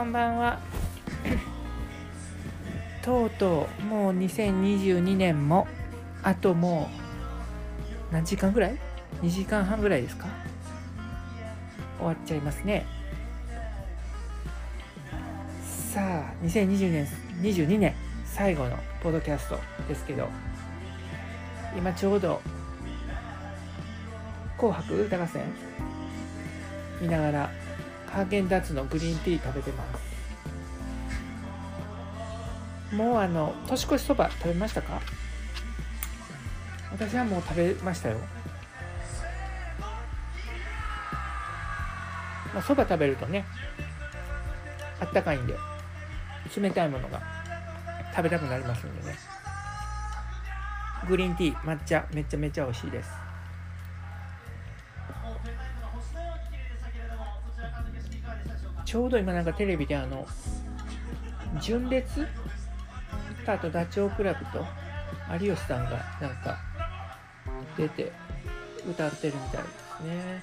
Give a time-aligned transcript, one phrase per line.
[0.00, 0.58] こんばんは。
[3.04, 5.68] とうとうもう2022年も
[6.22, 6.88] あとも
[8.10, 8.78] う何時間ぐらい
[9.20, 10.26] ?2 時間半ぐらいですか？
[11.98, 12.86] 終わっちゃいますね。
[15.92, 17.06] さあ2020年
[17.42, 17.94] 22年
[18.24, 20.30] 最後のポッドキャストですけど
[21.76, 22.40] 今ちょうど
[24.56, 25.42] 「紅白歌合戦」
[27.02, 27.50] 見ながら
[28.10, 29.84] ハーゲンダッツのグリーンティー食べてま
[32.90, 32.94] す。
[32.94, 35.00] もうあの年越しそば食べましたか？
[36.90, 38.18] 私はもう食べましたよ。
[42.52, 43.44] まあそば食べるとね
[45.00, 45.54] あったかいんで
[46.60, 47.22] 冷たいものが
[48.10, 49.16] 食べたくなりますんでね。
[51.08, 53.29] グリーンティー抹茶めちゃめちゃ美味しいです。
[58.90, 60.26] ちょうど今なんかテレビであの
[61.60, 62.26] 純烈？
[63.46, 64.66] あとダチョウ倶楽部と
[65.40, 66.58] 有吉さんがなんか
[67.76, 68.10] 出て
[68.84, 70.42] 歌ってるみたいですね。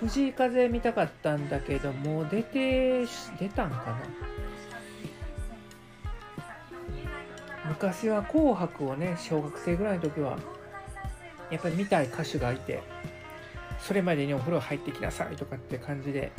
[0.00, 3.06] 藤井風見たかったんだけどもう出て
[3.38, 3.96] 出たんかな？
[7.68, 10.36] 昔は「紅白」をね小学生ぐらいの時は
[11.48, 12.82] やっぱり見たい歌手がいて
[13.78, 16.32] それまでにお風呂入ってきなさいとかって感じで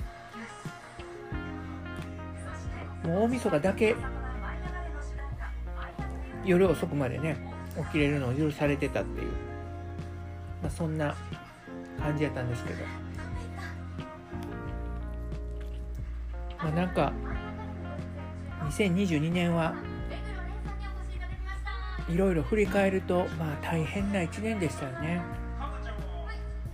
[3.04, 3.96] もう大晦日だけ
[6.46, 7.38] 夜遅くまでね
[7.78, 9.32] 起きれるのを許されてたっていう、
[10.62, 11.16] まあ、そんな
[12.00, 12.84] 感じやったんですけど、
[16.60, 17.14] まあ、なんか
[18.70, 19.74] 2022年は
[22.10, 25.22] いろいろ振り返るとまあ大変な1年でしたよね。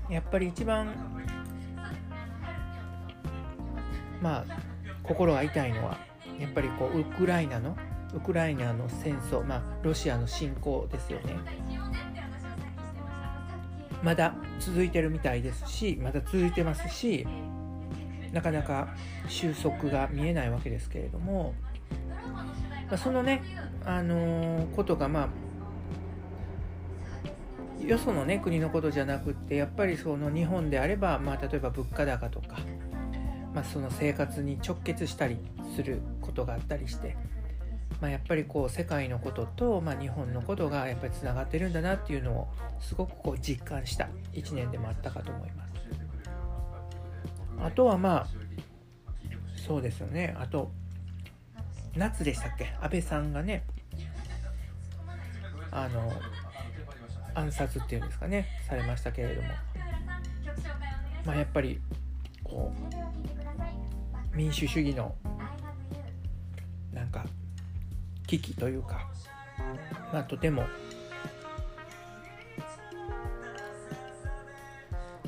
[0.09, 0.87] やっぱり一番
[4.21, 4.45] まあ
[5.03, 6.08] 心が痛いのは
[6.39, 7.75] やっぱりこうウクライナの
[8.13, 11.35] ウクライナの戦争、まあ、ロシアの侵攻ですよね。
[14.01, 17.27] まだ続いてるみたいですしまだ続いてますし
[18.31, 18.95] なかなか
[19.27, 21.53] 収束が見えないわけですけれども、
[22.87, 23.43] まあ、そのね、
[23.85, 25.29] あのー、ことがまあ
[27.85, 32.57] よそのね国のことじゃなくってやっぱりその日本であれば、まあ、例えば物価高とか、
[33.53, 35.37] まあ、その生活に直結したり
[35.75, 37.17] することがあったりして、
[37.99, 42.47] まあ、やっぱりこう世界のことと、まあ、日本のことがやっぱりつながってるんだなっていうのを
[42.79, 44.07] すごくこう実感した。
[44.33, 45.69] 1年でもあったかと思います。
[47.61, 48.27] あとはまあ
[49.57, 50.35] そうですよね。
[50.39, 50.71] あと
[51.95, 52.73] 夏でしたっけ？
[52.81, 53.63] 安倍さんがね
[55.71, 56.09] あの
[57.33, 59.47] 暗殺っていうんですかねされましたけれども。
[61.25, 61.81] まあやっぱり
[62.43, 63.38] こう
[64.39, 65.13] 民主主義の
[66.93, 67.25] なんか
[68.25, 69.05] 危機というか、
[70.13, 70.63] まあ、とても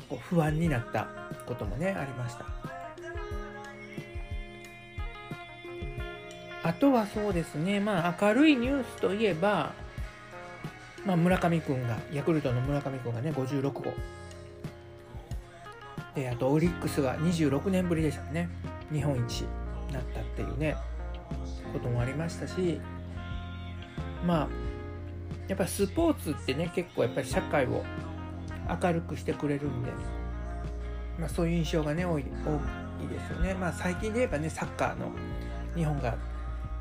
[0.08, 1.08] こう不安になった
[1.44, 2.46] こともねありました。
[6.64, 9.74] あとはそうですねまあ明るいニュースといえば、
[11.04, 13.92] まあ、村上君がヤクルトの村上君がね56号。
[16.14, 18.48] であとオリックスが26年ぶりでしたね。
[18.92, 19.48] 日本一に
[19.92, 20.76] なったっていうね
[21.72, 22.80] こともありましたし
[24.26, 24.48] まあ
[25.48, 27.84] やっぱスポーツってね結構やっぱり社会を
[28.82, 29.90] 明るくしてくれるんで、
[31.18, 33.54] まあ、そういう印象がね多い多いですよね。
[33.54, 35.10] まあ、最近で言えばねサッカーの
[35.74, 36.16] 日本が、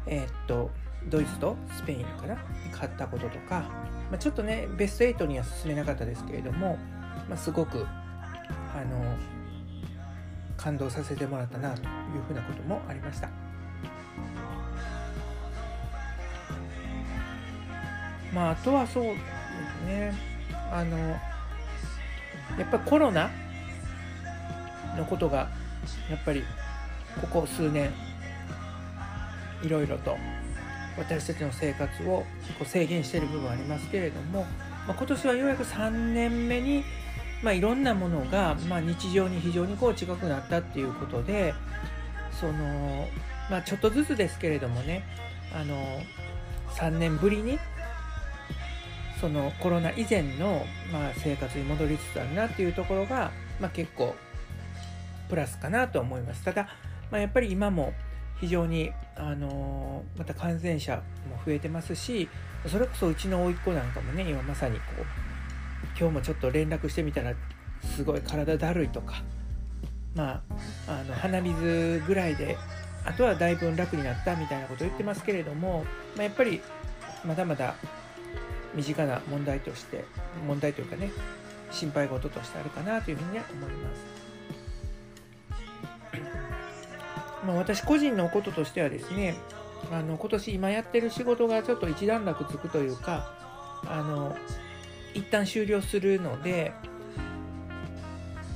[0.05, 0.69] えー、っと
[1.09, 2.37] ドイツとスペインかな
[2.71, 3.61] 勝ったこととか、
[4.09, 6.77] まあ、ちょっとねベスト8には進めなかったですけれども、
[7.27, 7.85] まあ、すごく
[8.75, 9.17] あの
[10.61, 11.87] 感動させてもらったなという
[12.27, 13.29] ふうなこともありました。
[18.33, 20.13] まあ、あとはそうですね。
[20.71, 21.17] あの、や
[22.63, 23.29] っぱりコロナ
[24.95, 25.49] のことが、
[26.09, 26.43] やっぱり、
[27.19, 27.91] ここ数年、
[29.63, 30.15] いろいろと
[30.97, 32.25] 私たちの生活をこ
[32.61, 34.45] う制限している部分はありますけれども、
[34.87, 36.83] まあ、今年はようやく3年目に、
[37.43, 41.53] まあ、いろんなものが、まあ、日常に非常にこう近くなったっていうことで
[42.39, 43.07] その、
[43.49, 45.03] まあ、ちょっとずつですけれどもね
[45.53, 45.75] あの
[46.75, 47.59] 3年ぶりに
[49.19, 54.15] そのコロナ以前の、まあ、生活に戻りつつあるなっていうところが、まあ、結構
[55.29, 56.43] プラスかなと思います。
[56.43, 56.67] ただ、
[57.11, 57.93] まあ、やっぱり今も
[58.39, 60.97] 非常に、あの、また感染者
[61.29, 62.27] も増えてますし
[62.67, 65.30] それこそうちの甥っ子なんかもね今まさにこう
[65.99, 67.33] 今日もちょっと連絡してみたら
[67.95, 69.23] すごい体だるいとか
[70.15, 70.41] ま
[70.87, 72.57] あ、あの鼻水ぐらいで
[73.05, 75.85] あとはだいぶ楽になったみたいなことを言ってますけれども、
[76.15, 76.61] まあ、やっぱり
[77.25, 77.75] まだまだ
[78.75, 80.05] 身近な問題として
[80.47, 81.11] 問題というかね
[81.71, 84.21] 心配事としてあるかなというふうには思います。
[87.45, 89.35] まあ、私個人のこととしてはですね
[89.91, 93.33] あの今年今やってる仕事がちょっと一段落つくというか
[93.87, 94.37] あの
[95.13, 96.73] 一旦終了するので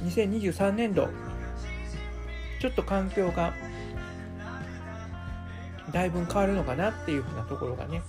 [0.04, 1.10] 2023年度
[2.62, 3.54] ちょっと環境が
[5.92, 8.02] だいぶ変わるのかなっていうふうなところがね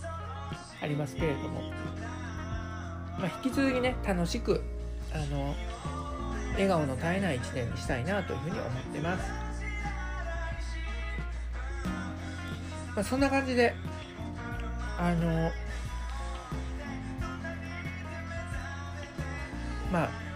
[0.80, 1.60] ありますけれども、
[3.18, 4.62] まあ、引き続きね楽しく
[5.12, 5.54] あの
[6.52, 9.46] 笑顔の絶えない一年にしたいなというふうに思ってます。
[12.94, 13.74] まあ、そんな感じで
[14.98, 15.50] あの
[19.92, 20.26] まあ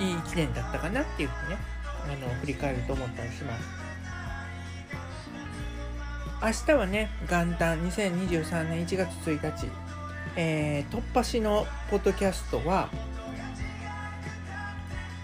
[0.00, 1.58] いい1年だったかなっていうふうにね
[2.04, 3.84] あの振り返ると思ったりします。
[6.42, 9.66] 明日はね元旦2023年1月1日、
[10.36, 12.90] えー、突破しのポッドキャストは、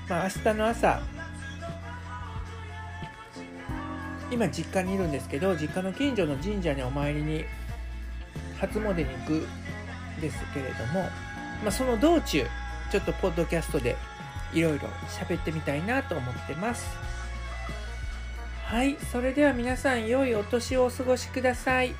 [0.08, 1.02] まあ、明日の朝
[4.31, 7.44] 今実家にいるんですけど実家の近所の神社にお参りに
[8.58, 9.46] 初詣に行く
[10.20, 11.02] ですけれども、
[11.62, 12.46] まあ、その道中
[12.90, 13.96] ちょっとポッドキャストで
[14.52, 16.96] いろいろ喋ってみたいなと思ってます。
[18.64, 21.94] はいそれでは皆さん良いお年をお過ごしください。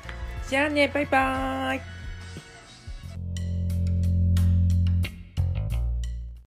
[0.47, 2.00] じゃあねバイバーイ。